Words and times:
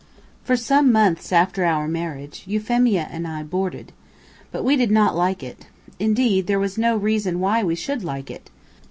For 0.43 0.57
some 0.57 0.91
months 0.91 1.31
after 1.31 1.63
our 1.63 1.87
marriage, 1.87 2.41
Euphemia 2.47 3.07
and 3.11 3.27
I 3.27 3.43
boarded. 3.43 3.91
But 4.51 4.63
we 4.63 4.75
did 4.75 4.89
not 4.89 5.15
like 5.15 5.43
it. 5.43 5.67
Indeed, 5.99 6.47
there 6.47 6.57
was 6.57 6.75
no 6.75 6.95
reason 6.97 7.39
why 7.39 7.63
we 7.63 7.75
should 7.75 8.03
like 8.03 8.31
it. 8.31 8.49